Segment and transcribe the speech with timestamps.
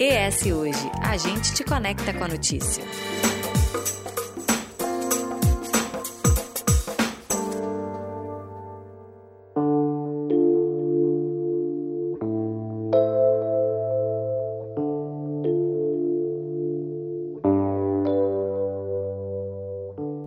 [0.00, 2.84] ES Hoje, a gente te conecta com a notícia.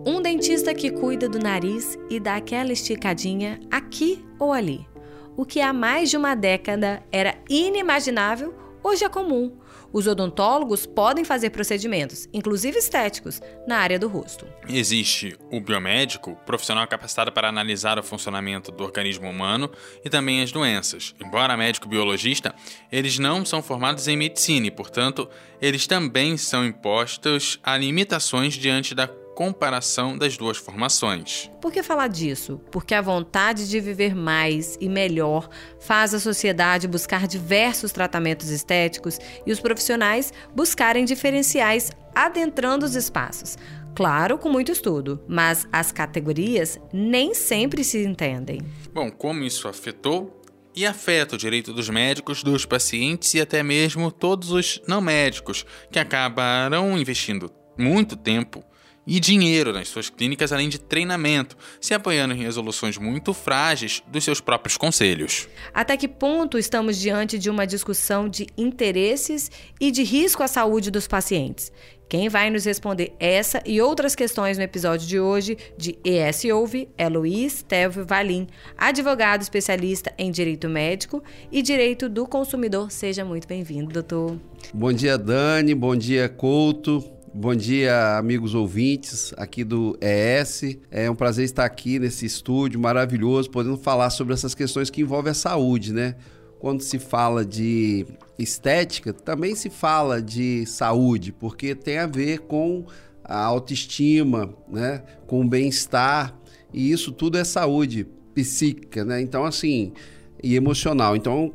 [0.06, 4.86] Um dentista que cuida do nariz e dá aquela esticadinha aqui ou ali.
[5.34, 8.54] O que há mais de uma década era inimaginável,
[8.84, 9.61] hoje é comum.
[9.92, 14.46] Os odontólogos podem fazer procedimentos, inclusive estéticos, na área do rosto.
[14.68, 19.70] Existe o biomédico, profissional capacitado para analisar o funcionamento do organismo humano
[20.04, 21.14] e também as doenças.
[21.22, 22.54] Embora médico biologista,
[22.90, 25.28] eles não são formados em medicina e, portanto,
[25.60, 31.50] eles também são impostos a limitações diante da comparação das duas formações.
[31.60, 32.60] Por que falar disso?
[32.70, 35.48] Porque a vontade de viver mais e melhor
[35.80, 43.56] faz a sociedade buscar diversos tratamentos estéticos e os profissionais buscarem diferenciais adentrando os espaços.
[43.94, 48.60] Claro, com muito estudo, mas as categorias nem sempre se entendem.
[48.92, 50.40] Bom, como isso afetou
[50.74, 55.66] e afeta o direito dos médicos, dos pacientes e até mesmo todos os não médicos
[55.90, 58.64] que acabarão investindo muito tempo
[59.06, 64.22] e dinheiro nas suas clínicas, além de treinamento, se apoiando em resoluções muito frágeis dos
[64.24, 65.48] seus próprios conselhos.
[65.74, 69.50] Até que ponto estamos diante de uma discussão de interesses
[69.80, 71.72] e de risco à saúde dos pacientes?
[72.12, 76.90] Quem vai nos responder essa e outras questões no episódio de hoje de ES Ouve
[76.98, 82.90] é Luiz Tevio Valim, advogado especialista em direito médico e direito do consumidor.
[82.90, 84.38] Seja muito bem-vindo, doutor.
[84.74, 85.74] Bom dia, Dani.
[85.74, 87.02] Bom dia, Couto.
[87.34, 90.76] Bom dia, amigos ouvintes aqui do ES.
[90.90, 95.30] É um prazer estar aqui nesse estúdio maravilhoso, podendo falar sobre essas questões que envolvem
[95.30, 96.14] a saúde, né?
[96.58, 98.04] Quando se fala de
[98.38, 102.84] estética, também se fala de saúde, porque tem a ver com
[103.24, 105.02] a autoestima, né?
[105.26, 106.38] Com o bem-estar,
[106.70, 109.22] e isso tudo é saúde psíquica, né?
[109.22, 109.94] Então, assim,
[110.42, 111.16] e emocional.
[111.16, 111.54] Então,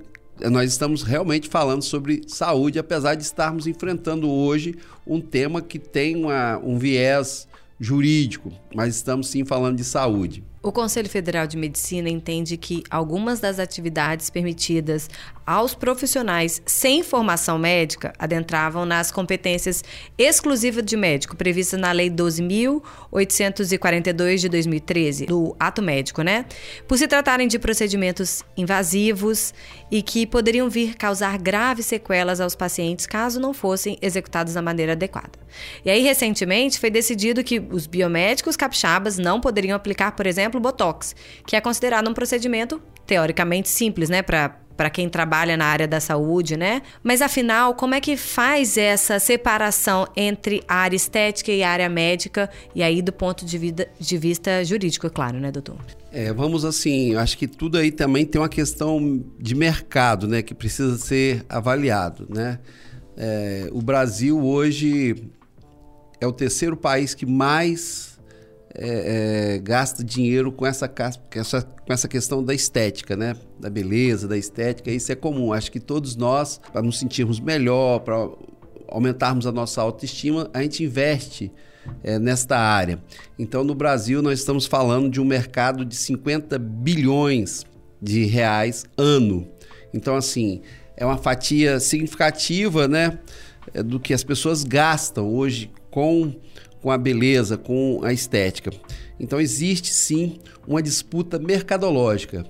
[0.51, 4.75] nós estamos realmente falando sobre saúde, apesar de estarmos enfrentando hoje
[5.07, 7.47] um tema que tem uma, um viés
[7.79, 10.43] jurídico, mas estamos sim falando de saúde.
[10.61, 15.09] O Conselho Federal de Medicina entende que algumas das atividades permitidas
[15.47, 19.81] aos profissionais sem formação médica adentravam nas competências
[20.17, 26.45] exclusivas de médico previstas na Lei 12.842 de 2013, do ato médico, né?
[26.85, 29.53] Por se tratarem de procedimentos invasivos
[29.89, 34.91] e que poderiam vir causar graves sequelas aos pacientes caso não fossem executados da maneira
[34.91, 35.39] adequada.
[35.85, 41.15] E aí, recentemente, foi decidido que os biomédicos capixabas não poderiam aplicar, por exemplo, botox,
[41.45, 45.99] que é considerado um procedimento teoricamente simples, né, para para quem trabalha na área da
[45.99, 46.83] saúde, né?
[47.03, 51.89] Mas afinal, como é que faz essa separação entre a área estética e a área
[51.89, 52.47] médica?
[52.75, 55.77] E aí, do ponto de, vida, de vista jurídico, é claro, né, doutor?
[56.11, 60.53] É, vamos assim, acho que tudo aí também tem uma questão de mercado, né, que
[60.53, 62.59] precisa ser avaliado, né?
[63.17, 65.15] É, o Brasil hoje
[66.21, 68.16] é o terceiro país que mais
[68.77, 73.35] é, é, gasta dinheiro com essa, com, essa, questão da estética, né?
[73.59, 74.91] Da beleza, da estética.
[74.91, 75.51] Isso é comum.
[75.51, 78.29] Acho que todos nós, para nos sentirmos melhor, para
[78.87, 81.51] aumentarmos a nossa autoestima, a gente investe
[82.03, 83.01] é, nesta área.
[83.39, 87.65] Então, no Brasil, nós estamos falando de um mercado de 50 bilhões
[87.99, 89.47] de reais ano.
[89.91, 90.61] Então, assim,
[90.95, 93.17] é uma fatia significativa, né?
[93.73, 96.35] É, do que as pessoas gastam hoje com
[96.87, 98.71] com a beleza, com a estética.
[99.19, 102.45] Então existe sim uma disputa mercadológica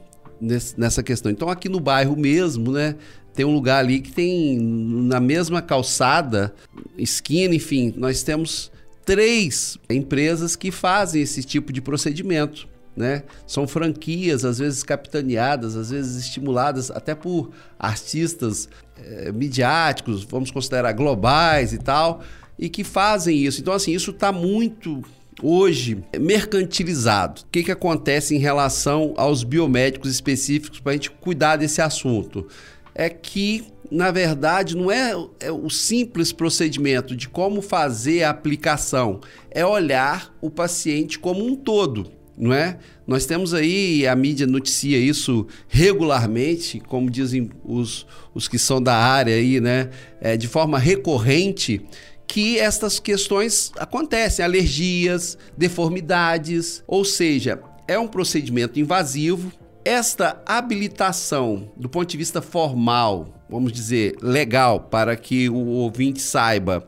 [0.78, 1.32] nessa questão.
[1.32, 2.94] Então aqui no bairro mesmo, né,
[3.34, 6.54] tem um lugar ali que tem na mesma calçada,
[6.96, 8.72] esquina, enfim, nós temos
[9.04, 12.68] três empresas que fazem esse tipo de procedimento.
[12.96, 13.24] Né?
[13.48, 18.70] São franquias, às vezes capitaneadas, às vezes estimuladas até por artistas
[19.04, 22.22] é, midiáticos, vamos considerar globais e tal,
[22.58, 23.62] e que fazem isso.
[23.62, 25.04] Então, assim, isso está muito
[25.42, 27.42] hoje mercantilizado.
[27.42, 32.48] O que, que acontece em relação aos biomédicos específicos para a gente cuidar desse assunto?
[32.96, 39.20] É que, na verdade, não é, é o simples procedimento de como fazer a aplicação,
[39.52, 42.78] é olhar o paciente como um todo não é?
[43.08, 48.96] Nós temos aí, a mídia noticia isso regularmente, como dizem os, os que são da
[48.96, 49.90] área aí, né?
[50.22, 51.82] É, de forma recorrente,
[52.28, 59.52] que estas questões acontecem, alergias, deformidades, ou seja, é um procedimento invasivo,
[59.86, 66.86] esta habilitação, do ponto de vista formal, vamos dizer, legal, para que o ouvinte saiba,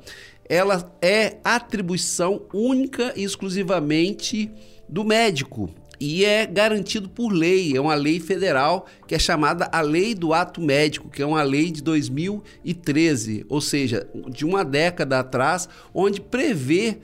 [0.50, 4.52] ela é atribuição única e exclusivamente
[4.90, 5.70] do médico
[6.00, 10.34] e é garantido por lei, é uma lei federal que é chamada a Lei do
[10.34, 16.22] Ato Médico, que é uma lei de 2013, ou seja, de uma década atrás, onde
[16.22, 17.00] prevê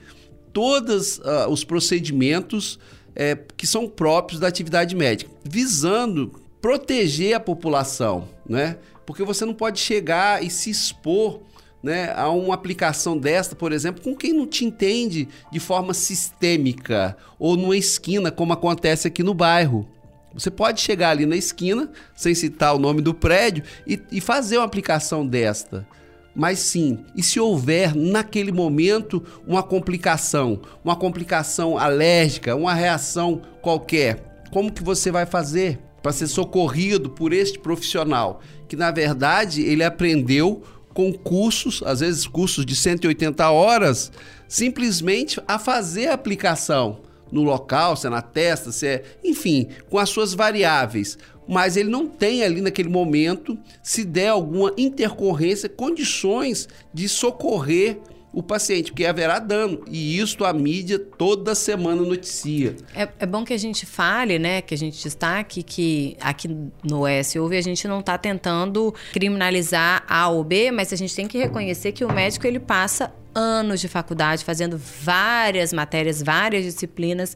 [0.52, 2.78] todos uh, os procedimentos
[3.14, 8.78] é, que são próprios da atividade médica, visando proteger a população, né?
[9.04, 11.40] Porque você não pode chegar e se expor
[11.86, 17.16] né, a uma aplicação desta, por exemplo, com quem não te entende de forma sistêmica
[17.38, 19.88] ou numa esquina, como acontece aqui no bairro.
[20.34, 24.58] Você pode chegar ali na esquina, sem citar o nome do prédio, e, e fazer
[24.58, 25.86] uma aplicação desta.
[26.34, 34.42] Mas sim, e se houver naquele momento uma complicação, uma complicação alérgica, uma reação qualquer,
[34.50, 39.84] como que você vai fazer para ser socorrido por este profissional que na verdade ele
[39.84, 40.62] aprendeu
[40.96, 44.10] com cursos, às vezes cursos de 180 horas,
[44.48, 47.00] simplesmente a fazer a aplicação
[47.30, 51.18] no local, se é na testa, se é, enfim, com as suas variáveis.
[51.46, 57.98] Mas ele não tem ali naquele momento, se der alguma intercorrência, condições de socorrer
[58.36, 59.82] o paciente, porque haverá dano.
[59.88, 62.76] E isso a mídia toda semana noticia.
[62.94, 66.46] É, é bom que a gente fale, né, que a gente destaque que aqui
[66.84, 71.26] no SUV a gente não está tentando criminalizar A ou B, mas a gente tem
[71.26, 77.34] que reconhecer que o médico ele passa anos de faculdade fazendo várias matérias, várias disciplinas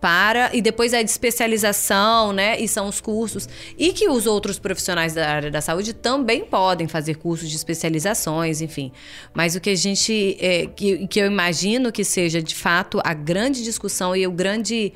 [0.00, 2.58] para e depois a de especialização, né?
[2.58, 6.88] E são os cursos e que os outros profissionais da área da saúde também podem
[6.88, 8.90] fazer cursos de especializações, enfim.
[9.34, 13.12] Mas o que a gente é, que, que eu imagino que seja de fato a
[13.12, 14.92] grande discussão e o grande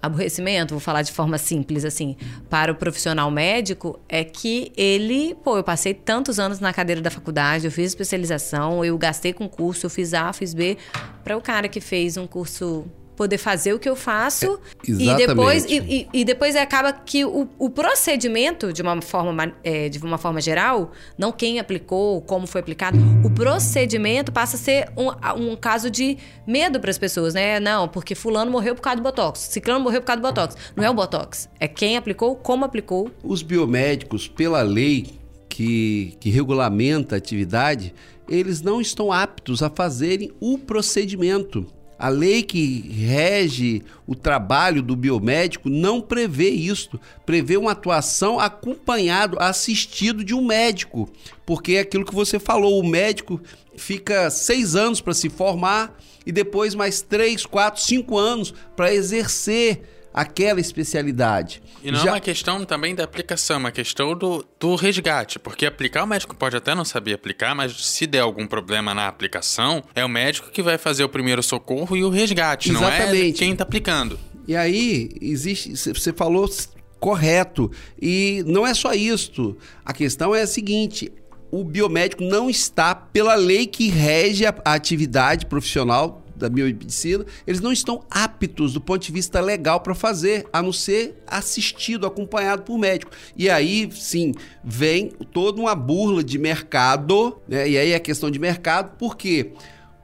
[0.00, 2.16] aborrecimento, vou falar de forma simples assim,
[2.48, 7.10] para o profissional médico é que ele, pô, eu passei tantos anos na cadeira da
[7.10, 10.78] faculdade, eu fiz especialização, eu gastei com curso, eu fiz A, fiz B,
[11.24, 12.86] para o cara que fez um curso
[13.18, 14.60] poder fazer o que eu faço.
[14.88, 19.52] É, e depois e, e, e, depois acaba que o, o procedimento de uma forma
[19.64, 24.58] é, de uma forma geral não quem aplicou como foi aplicado o procedimento passa a
[24.58, 25.08] ser um,
[25.50, 26.16] um caso de
[26.46, 27.58] medo para as pessoas né?
[27.58, 30.56] Não porque fulano morreu por causa do botox ciclano morreu por causa do botox.
[30.76, 33.10] Não é o botox é quem aplicou como aplicou.
[33.24, 35.18] Os biomédicos pela lei
[35.48, 37.92] que, que regulamenta a atividade
[38.28, 41.66] eles não estão aptos a fazerem o procedimento
[41.98, 46.98] a lei que rege o trabalho do biomédico não prevê isso.
[47.26, 51.10] Prevê uma atuação acompanhado, assistido de um médico.
[51.44, 53.40] Porque é aquilo que você falou, o médico
[53.76, 59.82] fica seis anos para se formar e depois mais três, quatro, cinco anos para exercer
[60.18, 61.62] aquela especialidade.
[61.80, 62.08] E não Já...
[62.08, 66.06] é uma questão também da aplicação, é uma questão do, do resgate, porque aplicar o
[66.08, 70.08] médico pode até não saber aplicar, mas se der algum problema na aplicação, é o
[70.08, 72.98] médico que vai fazer o primeiro socorro e o resgate, Exatamente.
[72.98, 74.18] não é quem está aplicando.
[74.48, 76.50] E aí, existe, você falou
[76.98, 77.70] correto,
[78.02, 79.56] e não é só isso.
[79.84, 81.12] A questão é a seguinte,
[81.48, 87.72] o biomédico não está pela lei que rege a atividade profissional da biomedicina, eles não
[87.72, 92.78] estão aptos do ponto de vista legal para fazer, a não ser assistido, acompanhado por
[92.78, 93.12] médico.
[93.36, 94.32] E aí, sim,
[94.64, 97.68] vem toda uma burla de mercado, né?
[97.68, 99.52] E aí é questão de mercado, por quê?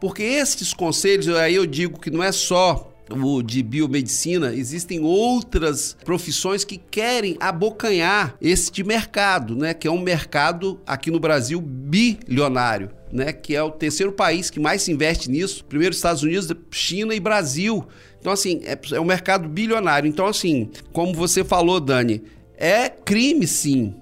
[0.01, 5.97] Porque esses conselhos, aí eu digo que não é só o de biomedicina, existem outras
[6.05, 9.75] profissões que querem abocanhar esse de mercado, né?
[9.75, 12.91] Que é um mercado aqui no Brasil bilionário.
[13.15, 15.65] Né, que é o terceiro país que mais se investe nisso.
[15.67, 17.87] Primeiro Estados Unidos, China e Brasil.
[18.19, 20.09] Então, assim, é, é um mercado bilionário.
[20.09, 22.25] Então, assim, como você falou, Dani,
[22.57, 23.95] é crime sim.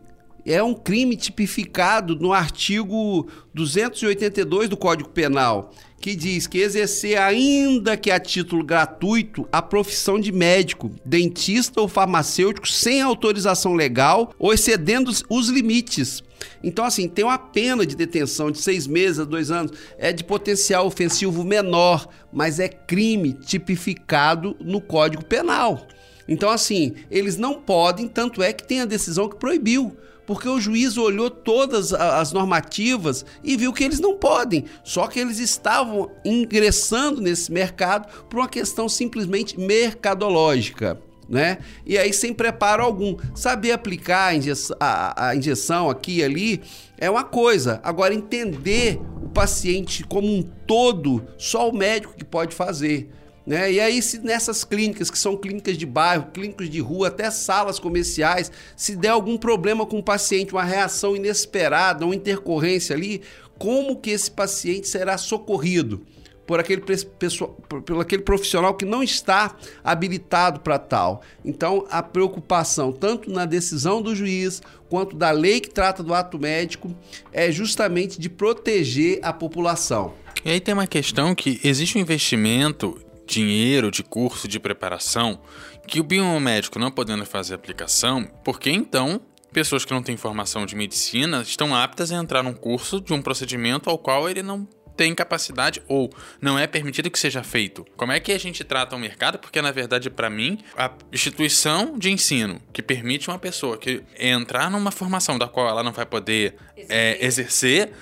[0.45, 5.73] É um crime tipificado no artigo 282 do Código Penal
[6.03, 11.87] que diz que exercer, ainda que a título gratuito, a profissão de médico, dentista ou
[11.87, 16.21] farmacêutico sem autorização legal ou excedendo os limites.
[16.61, 20.25] Então, assim, tem uma pena de detenção de seis meses a dois anos, é de
[20.25, 25.87] potencial ofensivo menor, mas é crime tipificado no Código Penal.
[26.27, 29.97] Então, assim, eles não podem, tanto é que tem a decisão que proibiu
[30.27, 35.19] porque o juiz olhou todas as normativas e viu que eles não podem, só que
[35.19, 41.01] eles estavam ingressando nesse mercado por uma questão simplesmente mercadológica.
[41.29, 41.59] Né?
[41.87, 43.17] E aí sem preparo algum.
[43.35, 46.63] Saber aplicar a injeção, a, a injeção aqui e ali
[46.99, 47.81] é uma coisa.
[47.83, 53.11] Agora, entender o paciente como um todo, só o médico que pode fazer.
[53.47, 53.73] Né?
[53.73, 57.79] E aí, se nessas clínicas, que são clínicas de bairro, clínicas de rua, até salas
[57.79, 63.23] comerciais, se der algum problema com o paciente, uma reação inesperada, uma intercorrência ali,
[63.59, 66.05] como que esse paciente será socorrido?
[66.47, 71.23] por aquele, por aquele profissional que não está habilitado para tal.
[71.45, 76.39] Então, a preocupação, tanto na decisão do juiz quanto da lei que trata do ato
[76.39, 76.95] médico,
[77.33, 80.15] é justamente de proteger a população.
[80.45, 83.01] E aí tem uma questão que existe um investimento
[83.33, 85.41] dinheiro de curso de preparação
[85.87, 89.21] que o biomédico não podendo fazer aplicação, porque então
[89.53, 93.23] pessoas que não têm formação de medicina estão aptas a entrar num curso de um
[93.23, 97.87] procedimento ao qual ele não tem capacidade ou não é permitido que seja feito.
[97.97, 99.39] Como é que a gente trata o mercado?
[99.39, 104.71] Porque na verdade para mim a instituição de ensino que permite uma pessoa que entrar
[104.71, 107.93] numa formação da qual ela não vai poder é, exercer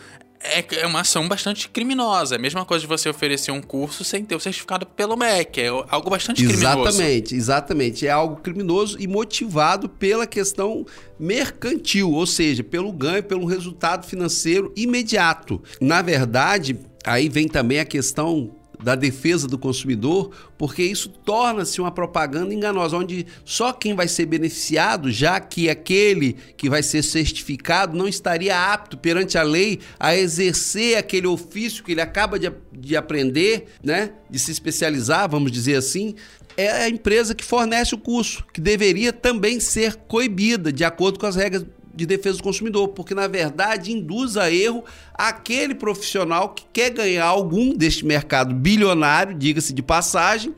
[0.43, 2.35] é, é uma ação bastante criminosa.
[2.35, 5.61] É a mesma coisa de você oferecer um curso sem ter o certificado pelo MEC.
[5.61, 6.89] É algo bastante criminoso.
[6.89, 8.07] Exatamente, exatamente.
[8.07, 10.87] É algo criminoso e motivado pela questão
[11.19, 15.63] mercantil, ou seja, pelo ganho, pelo resultado financeiro imediato.
[15.81, 18.51] Na verdade, aí vem também a questão
[18.83, 24.27] da defesa do consumidor, porque isso torna-se uma propaganda enganosa, onde só quem vai ser
[24.27, 30.15] beneficiado, já que aquele que vai ser certificado não estaria apto perante a lei a
[30.15, 35.77] exercer aquele ofício que ele acaba de, de aprender, né, de se especializar, vamos dizer
[35.77, 36.15] assim,
[36.57, 41.27] é a empresa que fornece o curso, que deveria também ser coibida de acordo com
[41.27, 46.65] as regras de defesa do consumidor, porque na verdade induz a erro aquele profissional que
[46.73, 50.55] quer ganhar algum deste mercado bilionário, diga-se de passagem,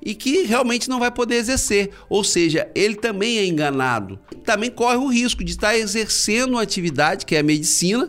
[0.00, 1.90] e que realmente não vai poder exercer.
[2.08, 4.18] Ou seja, ele também é enganado.
[4.44, 8.08] Também corre o risco de estar exercendo uma atividade que é a medicina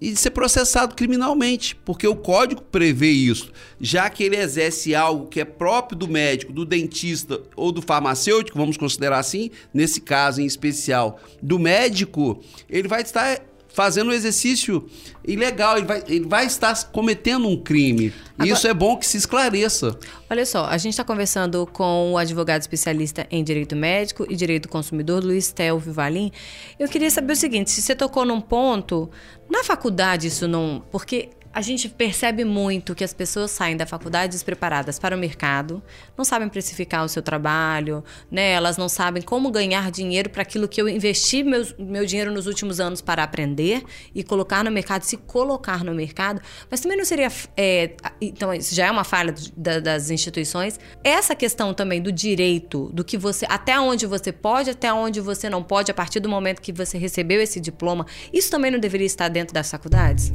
[0.00, 3.50] e de ser processado criminalmente, porque o código prevê isso.
[3.80, 8.58] Já que ele exerce algo que é próprio do médico, do dentista ou do farmacêutico,
[8.58, 13.40] vamos considerar assim, nesse caso em especial, do médico, ele vai estar
[13.76, 14.88] fazendo um exercício
[15.22, 18.10] ilegal, ele vai, ele vai estar cometendo um crime.
[18.38, 19.98] Agora, Isso é bom que se esclareça.
[20.30, 24.62] Olha só, a gente está conversando com o advogado especialista em direito médico e direito
[24.62, 26.32] do consumidor, Luiz Telvio Valim.
[26.78, 29.10] Eu queria saber o seguinte: se você tocou num ponto,
[29.46, 30.82] na faculdade isso não.
[30.90, 35.82] Porque a gente percebe muito que as pessoas saem da faculdade despreparadas para o mercado,
[36.14, 38.50] não sabem precificar o seu trabalho, né?
[38.50, 42.46] Elas não sabem como ganhar dinheiro para aquilo que eu investi meu, meu dinheiro nos
[42.46, 43.82] últimos anos para aprender
[44.14, 46.42] e colocar no mercado, se colocar no mercado.
[46.70, 47.32] Mas também não seria.
[47.56, 50.78] É, então, isso já é uma falha da, das instituições.
[51.02, 53.46] Essa questão também do direito, do que você.
[53.48, 56.98] Até onde você pode, até onde você não pode, a partir do momento que você
[56.98, 60.30] recebeu esse diploma, isso também não deveria estar dentro das faculdades?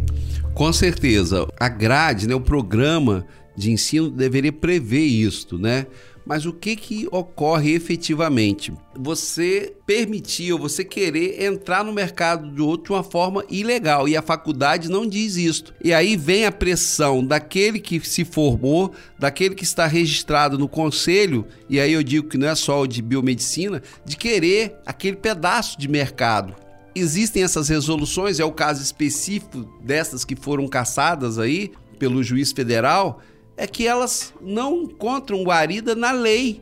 [0.55, 1.11] Com certeza.
[1.60, 3.25] A grade, né, o programa
[3.56, 5.86] de ensino deveria prever isto, né?
[6.25, 8.72] Mas o que, que ocorre efetivamente?
[8.96, 14.15] Você permitir ou você querer entrar no mercado de outro de uma forma ilegal e
[14.15, 15.74] a faculdade não diz isto.
[15.84, 21.46] E aí vem a pressão daquele que se formou, daquele que está registrado no conselho,
[21.68, 25.80] e aí eu digo que não é só o de biomedicina, de querer aquele pedaço
[25.80, 26.56] de mercado
[26.95, 33.21] existem essas resoluções, é o caso específico dessas que foram caçadas aí pelo juiz federal,
[33.55, 36.62] é que elas não encontram guarida na lei.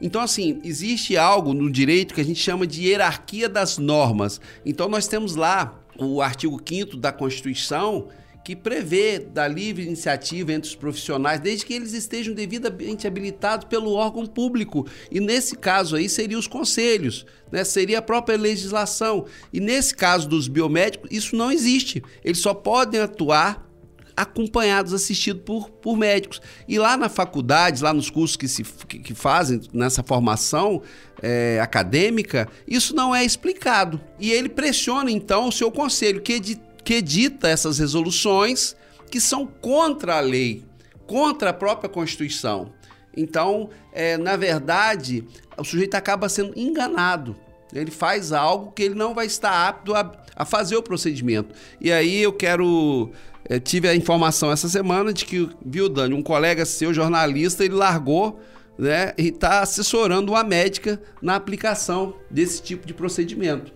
[0.00, 4.40] Então, assim, existe algo no direito que a gente chama de hierarquia das normas.
[4.64, 8.08] Então, nós temos lá o artigo 5 da Constituição,
[8.44, 13.92] que prevê da livre iniciativa entre os profissionais, desde que eles estejam devidamente habilitados pelo
[13.92, 14.86] órgão público.
[15.10, 17.64] E nesse caso aí seria os conselhos, né?
[17.64, 19.26] seria a própria legislação.
[19.52, 22.02] E nesse caso dos biomédicos, isso não existe.
[22.24, 23.70] Eles só podem atuar
[24.16, 26.42] acompanhados, assistidos por, por médicos.
[26.68, 30.82] E lá na faculdade, lá nos cursos que se que, que fazem nessa formação
[31.22, 34.00] é, acadêmica, isso não é explicado.
[34.18, 38.76] E ele pressiona então o seu conselho, que de que edita essas resoluções
[39.10, 40.64] que são contra a lei,
[41.06, 42.72] contra a própria Constituição.
[43.16, 45.26] Então, é, na verdade,
[45.58, 47.36] o sujeito acaba sendo enganado.
[47.72, 51.54] Ele faz algo que ele não vai estar apto a, a fazer o procedimento.
[51.80, 53.10] E aí eu quero.
[53.48, 57.74] É, tive a informação essa semana de que, viu, Dani, um colega seu, jornalista, ele
[57.74, 58.40] largou
[58.78, 63.72] né, e está assessorando uma médica na aplicação desse tipo de procedimento.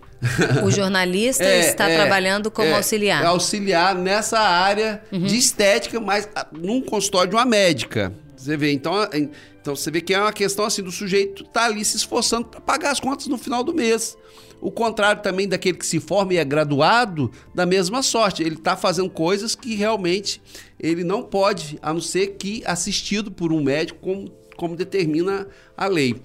[0.63, 3.23] O jornalista é, está é, trabalhando como é, auxiliar.
[3.23, 5.23] É auxiliar nessa área uhum.
[5.23, 8.13] de estética, mas ah, num consultório de uma médica.
[8.35, 8.93] Você vê, então,
[9.61, 12.47] então você vê que é uma questão assim do sujeito estar tá ali se esforçando
[12.47, 14.17] para pagar as contas no final do mês.
[14.61, 18.41] O contrário também daquele que se forma e é graduado, da mesma sorte.
[18.41, 20.41] Ele está fazendo coisas que realmente
[20.79, 25.87] ele não pode, a não ser que assistido por um médico, como, como determina a
[25.87, 26.15] lei.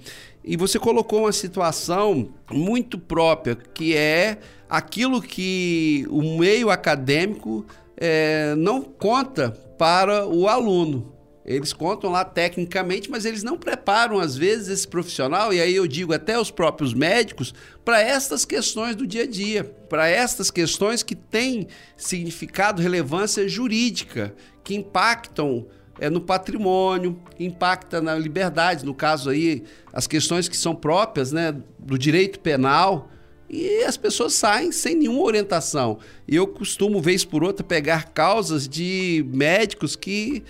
[0.43, 8.55] E você colocou uma situação muito própria, que é aquilo que o meio acadêmico é,
[8.55, 11.13] não conta para o aluno.
[11.43, 15.87] Eles contam lá tecnicamente, mas eles não preparam, às vezes, esse profissional, e aí eu
[15.87, 21.01] digo até os próprios médicos, para estas questões do dia a dia, para estas questões
[21.01, 25.65] que têm significado, relevância jurídica, que impactam
[26.01, 31.55] é, no patrimônio, impacta na liberdade, no caso aí, as questões que são próprias né,
[31.77, 33.07] do direito penal.
[33.47, 35.99] E as pessoas saem sem nenhuma orientação.
[36.27, 40.43] E eu costumo, vez por outra, pegar causas de médicos que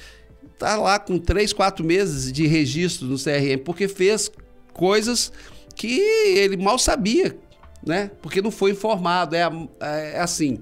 [0.57, 4.31] tá lá com três, quatro meses de registro no CRM, porque fez
[4.71, 5.33] coisas
[5.75, 7.35] que ele mal sabia,
[7.85, 8.09] né?
[8.21, 9.35] Porque não foi informado.
[9.35, 9.49] É,
[9.81, 10.59] é, assim.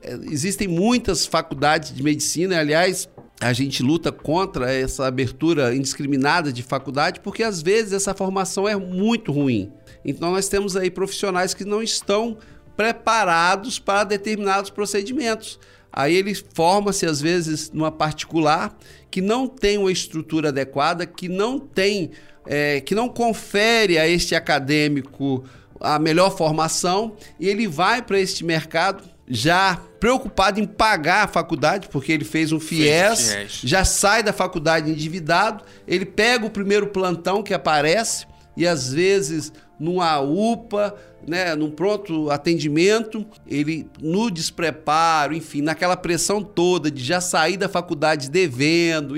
[0.00, 3.08] É, existem muitas faculdades de medicina, aliás,
[3.40, 8.76] a gente luta contra essa abertura indiscriminada de faculdade, porque às vezes essa formação é
[8.76, 9.72] muito ruim.
[10.04, 12.38] Então nós temos aí profissionais que não estão
[12.76, 15.58] preparados para determinados procedimentos.
[15.92, 18.76] Aí ele forma-se às vezes numa particular
[19.10, 22.10] que não tem uma estrutura adequada, que não tem,
[22.46, 25.44] é, que não confere a este acadêmico
[25.80, 31.88] a melhor formação e ele vai para este mercado já preocupado em pagar a faculdade,
[31.88, 36.88] porque ele fez um FIES, fez já sai da faculdade endividado, ele pega o primeiro
[36.88, 38.26] plantão que aparece
[38.56, 40.94] e às vezes numa UPA,
[41.26, 47.68] né, num pronto atendimento, ele no despreparo, enfim, naquela pressão toda de já sair da
[47.68, 49.16] faculdade devendo,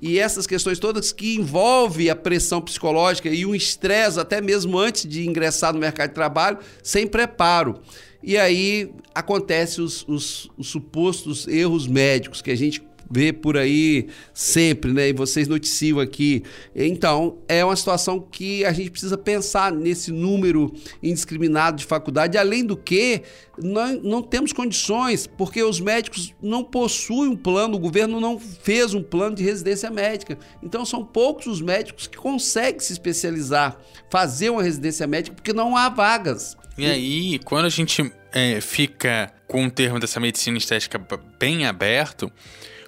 [0.00, 5.08] e essas questões todas que envolvem a pressão psicológica e um estresse até mesmo antes
[5.08, 7.80] de ingressar no mercado de trabalho, sem preparo.
[8.26, 14.08] E aí acontecem os, os, os supostos erros médicos que a gente vê por aí
[14.34, 15.10] sempre, né?
[15.10, 16.42] E vocês noticiam aqui.
[16.74, 22.36] Então, é uma situação que a gente precisa pensar nesse número indiscriminado de faculdade.
[22.36, 23.22] Além do que,
[23.62, 28.92] nós não temos condições, porque os médicos não possuem um plano, o governo não fez
[28.92, 30.36] um plano de residência médica.
[30.60, 33.78] Então, são poucos os médicos que conseguem se especializar,
[34.10, 36.56] fazer uma residência médica, porque não há vagas.
[36.78, 41.00] E aí, quando a gente é, fica com o termo dessa medicina estética
[41.38, 42.30] bem aberto,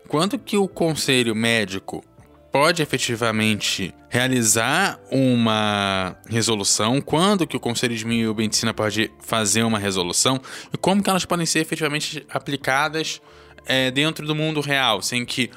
[0.09, 2.05] quando que o conselho médico
[2.53, 10.41] pode efetivamente realizar uma resolução, quando que o Conselho de Biomedicina pode fazer uma resolução?
[10.73, 13.21] E como que elas podem ser efetivamente aplicadas
[13.67, 15.51] é, dentro do mundo real, sem que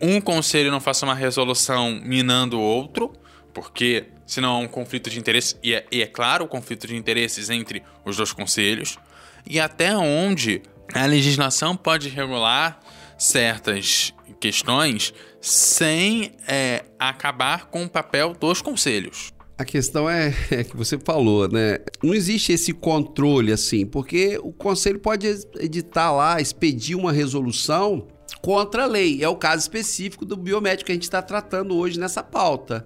[0.00, 3.12] um conselho não faça uma resolução minando o outro,
[3.54, 6.96] porque senão há um conflito de interesses, e é, e é claro o conflito de
[6.96, 8.98] interesses entre os dois conselhos,
[9.46, 12.80] e até onde a legislação pode regular
[13.18, 19.32] certas questões sem é, acabar com o papel dos conselhos.
[19.56, 21.78] A questão é, é, que você falou, né?
[22.02, 25.26] Não existe esse controle assim, porque o conselho pode
[25.60, 28.08] editar lá, expedir uma resolução
[28.42, 29.22] contra a lei.
[29.22, 32.84] É o caso específico do biomédico que a gente está tratando hoje nessa pauta.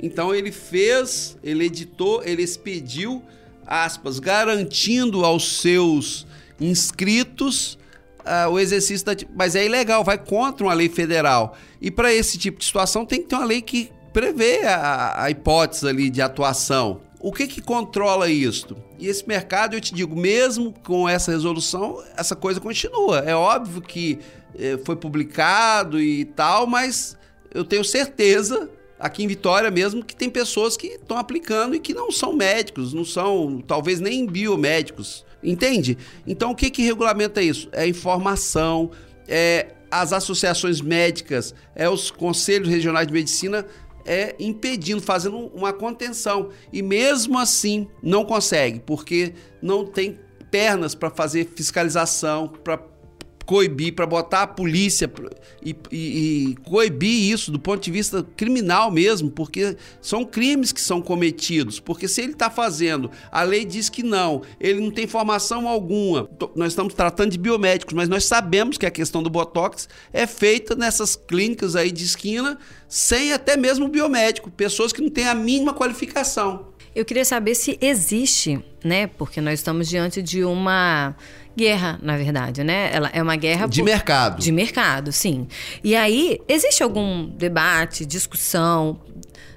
[0.00, 3.22] Então ele fez, ele editou, ele expediu,
[3.66, 6.26] aspas, garantindo aos seus
[6.60, 7.78] inscritos
[8.20, 9.16] uh, o exercício da.
[9.34, 11.56] Mas é ilegal, vai contra uma lei federal.
[11.80, 15.30] E para esse tipo de situação tem que ter uma lei que prevê a, a
[15.30, 17.00] hipótese ali de atuação.
[17.18, 18.76] O que que controla isso?
[18.98, 23.18] E esse mercado, eu te digo, mesmo com essa resolução, essa coisa continua.
[23.20, 24.18] É óbvio que
[24.58, 27.16] eh, foi publicado e tal, mas
[27.52, 31.94] eu tenho certeza aqui em Vitória mesmo que tem pessoas que estão aplicando e que
[31.94, 35.24] não são médicos, não são talvez nem biomédicos.
[35.42, 35.96] Entende?
[36.26, 37.68] Então, o que, que regulamenta isso?
[37.72, 38.90] É informação,
[39.28, 43.64] é as associações médicas, é os conselhos regionais de medicina
[44.04, 46.50] é impedindo, fazendo uma contenção.
[46.72, 50.18] E mesmo assim não consegue, porque não tem
[50.50, 52.78] pernas para fazer fiscalização, para
[53.46, 55.10] coibir, para botar a polícia
[55.62, 60.80] e, e, e, coibir isso do ponto de vista criminal mesmo, porque são crimes que
[60.80, 61.78] são cometidos.
[61.78, 66.28] Porque se ele está fazendo, a lei diz que não, ele não tem informação alguma.
[66.56, 70.74] Nós estamos tratando de biomédicos, mas nós sabemos que a questão do botox é feita
[70.74, 75.72] nessas clínicas aí de esquina sem até mesmo biomédico, pessoas que não têm a mínima
[75.72, 76.74] qualificação.
[76.94, 79.06] Eu queria saber se existe, né?
[79.06, 81.14] Porque nós estamos diante de uma
[81.56, 82.90] guerra, na verdade, né?
[82.92, 83.86] Ela é uma guerra de por...
[83.86, 84.40] mercado.
[84.40, 85.48] De mercado, sim.
[85.82, 89.00] E aí existe algum debate, discussão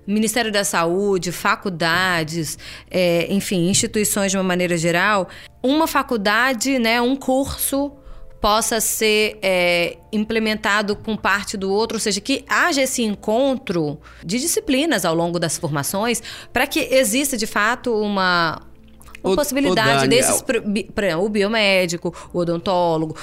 [0.09, 2.57] Ministério da Saúde, faculdades,
[2.89, 5.29] é, enfim, instituições de uma maneira geral,
[5.61, 7.91] uma faculdade, né, um curso
[8.41, 14.39] possa ser é, implementado com parte do outro, ou seja, que haja esse encontro de
[14.39, 18.61] disciplinas ao longo das formações para que exista de fato uma,
[19.23, 20.43] o, possibilidade o desses
[20.93, 23.15] para o biomédico, o odontólogo,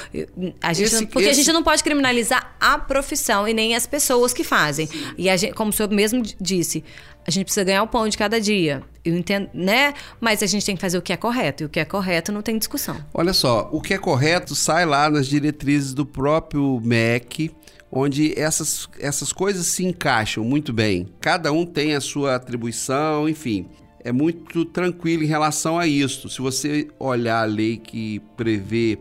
[0.60, 1.40] a gente esse, porque esse...
[1.40, 4.86] a gente não pode criminalizar a profissão e nem as pessoas que fazem.
[4.86, 5.14] Sim.
[5.16, 6.84] E a gente, como o senhor mesmo disse,
[7.26, 8.82] a gente precisa ganhar o pão de cada dia.
[9.04, 9.94] Eu entendo, né?
[10.20, 11.64] Mas a gente tem que fazer o que é correto.
[11.64, 12.96] E o que é correto não tem discussão.
[13.12, 17.50] Olha só, o que é correto sai lá nas diretrizes do próprio MEC,
[17.90, 21.08] onde essas, essas coisas se encaixam muito bem.
[21.20, 23.66] Cada um tem a sua atribuição, enfim
[24.06, 26.28] é muito tranquilo em relação a isso.
[26.28, 28.98] Se você olhar a lei que prevê,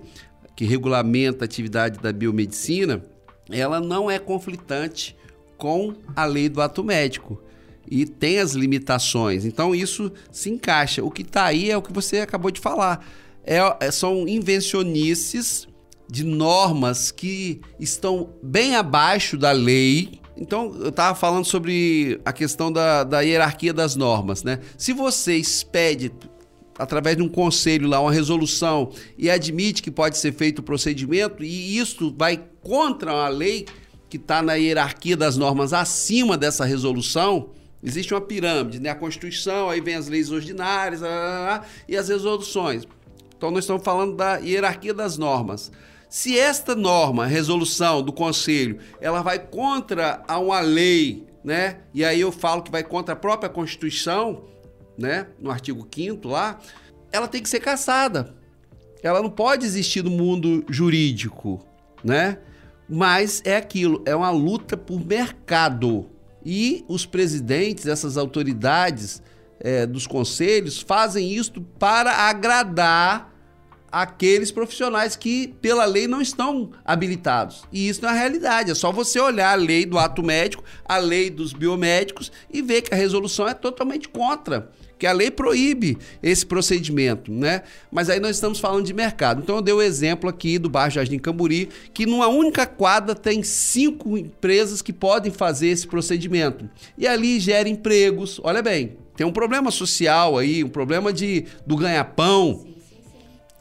[0.56, 3.06] que regulamenta a atividade da biomedicina,
[3.52, 5.16] ela não é conflitante
[5.58, 7.40] com a lei do ato médico
[7.88, 9.46] e tem as limitações.
[9.46, 11.04] Então isso se encaixa.
[11.04, 13.06] O que está aí é o que você acabou de falar.
[13.44, 15.68] É, é, são invencionices
[16.10, 22.72] de normas que estão bem abaixo da lei então, eu estava falando sobre a questão
[22.72, 24.60] da, da hierarquia das normas, né?
[24.78, 26.12] Se você expede
[26.78, 31.42] através de um conselho lá uma resolução e admite que pode ser feito o procedimento
[31.42, 33.66] e isso vai contra a lei
[34.10, 37.50] que está na hierarquia das normas acima dessa resolução,
[37.82, 38.90] existe uma pirâmide, né?
[38.90, 41.02] A Constituição, aí vem as leis ordinárias
[41.88, 42.84] e as resoluções.
[43.38, 45.72] Então nós estamos falando da hierarquia das normas.
[46.16, 51.80] Se esta norma, resolução do conselho, ela vai contra a uma lei, né?
[51.94, 54.46] E aí eu falo que vai contra a própria Constituição,
[54.98, 55.28] né?
[55.38, 56.58] No artigo 5 lá,
[57.12, 58.34] ela tem que ser caçada.
[59.04, 61.60] Ela não pode existir no mundo jurídico,
[62.02, 62.38] né?
[62.88, 66.10] Mas é aquilo, é uma luta por mercado.
[66.46, 69.22] E os presidentes, essas autoridades
[69.60, 73.35] é, dos conselhos, fazem isso para agradar
[74.02, 77.64] aqueles profissionais que, pela lei, não estão habilitados.
[77.72, 78.70] E isso não é a realidade.
[78.70, 82.82] É só você olhar a lei do ato médico, a lei dos biomédicos e ver
[82.82, 84.70] que a resolução é totalmente contra.
[85.00, 87.64] Que a lei proíbe esse procedimento, né?
[87.90, 89.42] Mas aí nós estamos falando de mercado.
[89.42, 93.44] Então eu dei o exemplo aqui do bairro Jardim Camburi, que numa única quadra tem
[93.44, 96.70] cinco empresas que podem fazer esse procedimento.
[96.98, 98.42] E ali gera empregos.
[98.44, 102.75] Olha bem, tem um problema social aí, um problema de, do ganha-pão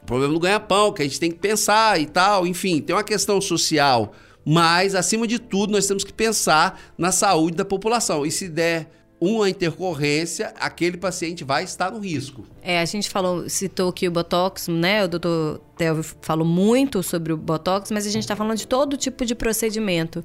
[0.05, 3.39] problema do ganha-pão, que a gente tem que pensar e tal, enfim, tem uma questão
[3.41, 4.13] social.
[4.45, 8.25] Mas, acima de tudo, nós temos que pensar na saúde da população.
[8.25, 8.87] E se der
[9.19, 12.45] uma intercorrência, aquele paciente vai estar no risco.
[12.61, 15.05] É, a gente falou, citou aqui o Botox, né?
[15.05, 18.97] O doutor Telvio falou muito sobre o Botox, mas a gente está falando de todo
[18.97, 20.23] tipo de procedimento,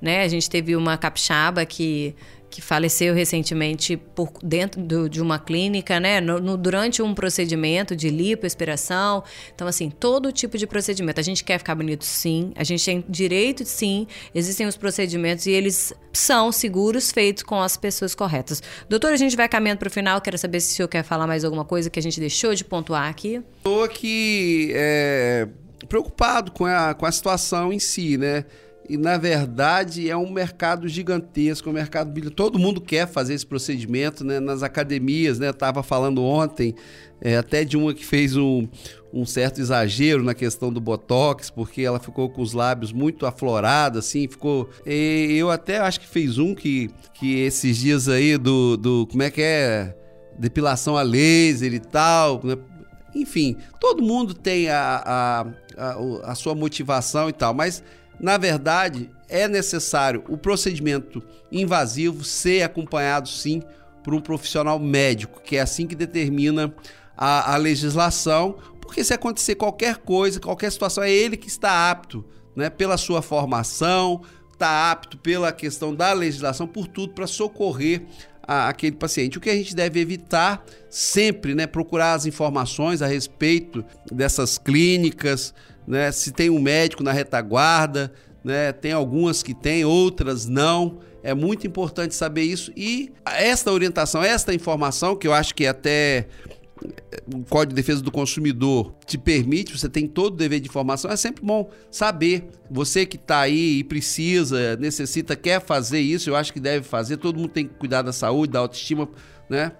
[0.00, 0.22] né?
[0.22, 2.14] A gente teve uma capixaba que
[2.52, 6.20] que faleceu recentemente por dentro do, de uma clínica, né?
[6.20, 9.24] No, no, durante um procedimento de lipoaspiração.
[9.54, 11.18] Então, assim, todo tipo de procedimento.
[11.18, 12.52] A gente quer ficar bonito, sim.
[12.54, 14.06] A gente tem direito, sim.
[14.34, 18.62] Existem os procedimentos e eles são seguros, feitos com as pessoas corretas.
[18.86, 20.20] Doutor, a gente vai caminhando para o final.
[20.20, 22.64] Quero saber se o senhor quer falar mais alguma coisa que a gente deixou de
[22.64, 23.40] pontuar aqui.
[23.56, 25.48] Estou aqui é,
[25.88, 28.44] preocupado com a, com a situação em si, né?
[28.88, 34.24] E na verdade é um mercado gigantesco, um mercado todo mundo quer fazer esse procedimento,
[34.24, 34.40] né?
[34.40, 35.52] Nas academias, né?
[35.52, 36.74] Tava falando ontem
[37.20, 38.66] é, até de uma que fez um,
[39.12, 44.00] um certo exagero na questão do botox, porque ela ficou com os lábios muito aflorados,
[44.00, 44.68] assim, ficou.
[44.84, 49.22] E eu até acho que fez um que, que esses dias aí do, do como
[49.22, 49.96] é que é
[50.36, 52.56] depilação a laser e tal, né?
[53.14, 57.82] enfim, todo mundo tem a, a, a, a sua motivação e tal, mas
[58.20, 63.62] na verdade, é necessário o procedimento invasivo ser acompanhado sim
[64.04, 66.74] por um profissional médico, que é assim que determina
[67.16, 72.24] a, a legislação, porque se acontecer qualquer coisa, qualquer situação, é ele que está apto,
[72.54, 74.22] né, pela sua formação,
[74.52, 78.02] está apto pela questão da legislação, por tudo, para socorrer
[78.46, 79.38] a, aquele paciente.
[79.38, 85.54] O que a gente deve evitar sempre, né, procurar as informações a respeito dessas clínicas,
[85.86, 86.12] né?
[86.12, 88.12] Se tem um médico na retaguarda,
[88.44, 88.72] né?
[88.72, 91.00] Tem algumas que tem, outras não.
[91.22, 96.26] É muito importante saber isso e esta orientação, esta informação que eu acho que até
[97.32, 101.10] o Código de Defesa do Consumidor te permite, você tem todo o dever de informação,
[101.10, 102.48] é sempre bom saber.
[102.70, 107.16] Você que está aí e precisa, necessita, quer fazer isso, eu acho que deve fazer.
[107.16, 109.08] Todo mundo tem que cuidar da saúde, da autoestima,
[109.48, 109.72] né?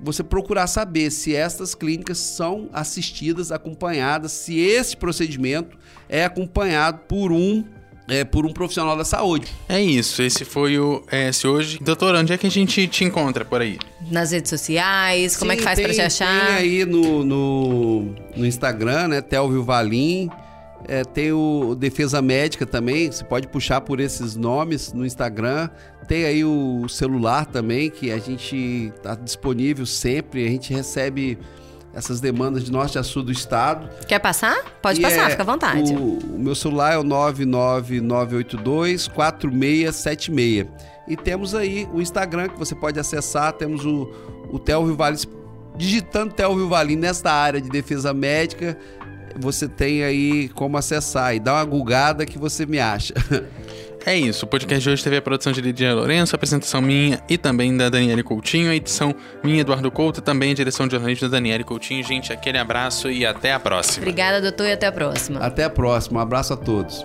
[0.00, 5.76] você procurar saber se estas clínicas são assistidas, acompanhadas, se esse procedimento
[6.08, 7.64] é acompanhado por um
[8.08, 9.50] é, por um profissional da saúde.
[9.68, 11.78] É isso, esse foi o ES hoje.
[11.80, 13.78] Doutor, onde é que a gente te encontra por aí?
[14.10, 16.46] Nas redes sociais, como Sim, é que faz para te achar?
[16.46, 20.28] Tem aí no, no, no Instagram, né, Telvio Valim.
[20.86, 25.70] É, tem o Defesa Médica também, você pode puxar por esses nomes no Instagram.
[26.06, 30.44] Tem aí o celular também, que a gente está disponível sempre.
[30.46, 31.38] A gente recebe
[31.94, 33.88] essas demandas de norte a sul do estado.
[34.06, 34.56] Quer passar?
[34.82, 35.94] Pode e passar, é, fica à vontade.
[35.94, 40.66] O, o, meu celular é o 99982 4676.
[41.06, 44.10] E temos aí o Instagram que você pode acessar, temos o,
[44.50, 45.18] o Telvio Vale,
[45.76, 48.78] digitando Telvio Vale nesta área de defesa médica,
[49.38, 53.14] você tem aí como acessar e dá uma gulgada que você me acha.
[54.06, 57.22] É isso, o podcast de hoje teve a produção de Lidia Lourenço, a apresentação minha
[57.26, 61.26] e também da Daniele Coutinho, a edição minha, Eduardo Couto, também a direção de jornalismo
[61.28, 62.04] da Daniele Coutinho.
[62.04, 64.02] Gente, aquele abraço e até a próxima.
[64.02, 65.40] Obrigada, doutor, e até a próxima.
[65.40, 67.04] Até a próxima, um abraço a todos.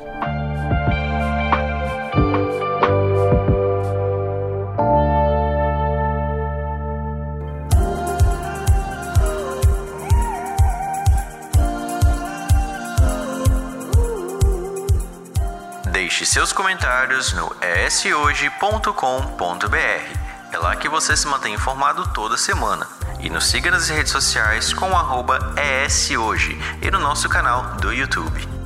[16.39, 18.93] Seus comentários no eshoje.com.br.
[20.53, 22.87] É lá que você se mantém informado toda semana.
[23.19, 25.25] E nos siga nas redes sociais com o
[25.85, 28.58] eshoje e no nosso canal do YouTube.